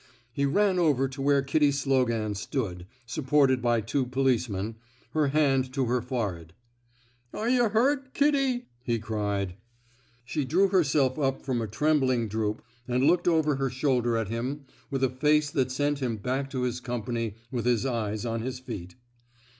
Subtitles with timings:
[0.31, 4.77] He ran over to where Kitty Slogan stood, supported by two policemen,
[5.11, 6.53] her hand to her forehead.
[7.35, 8.65] Are yuh hurt, Kitty?
[8.75, 9.57] '* he cried.
[10.25, 14.65] She drew herself up from a trembling droop and looked over her shoulder at him
[14.89, 18.57] with a face that sent him back to his company with his eyes on his
[18.57, 18.95] feet.